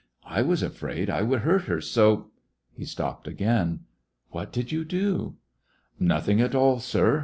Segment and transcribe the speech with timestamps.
[0.25, 2.31] I was afraid I would hurt her, so—"
[2.73, 3.81] He stopped again.
[4.31, 5.33] "What did you dot"
[5.99, 7.19] "Nothing at all, sir.